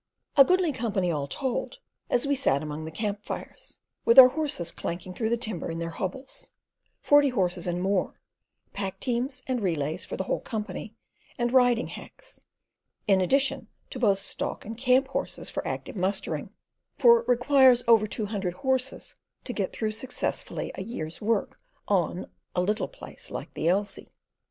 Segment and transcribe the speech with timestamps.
[0.35, 1.77] A goodly company all told
[2.09, 5.77] as we sat among the camp fires, with our horses clanking through the timber in
[5.77, 6.49] their hobbles:
[7.03, 8.19] forty horses and more,
[8.73, 10.95] pack teams and relays for the whole company
[11.37, 12.45] and riding hacks,
[13.05, 16.49] in addition to both stock and camp horses for active mustering;
[16.97, 22.25] for it requires over two hundred horses to get through successfully a year's work on
[22.55, 24.11] a "little place like the Elsey."